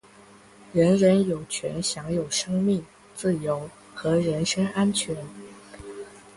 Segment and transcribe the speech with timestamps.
[0.73, 5.15] 人人有权享有生命、自由和人身安全。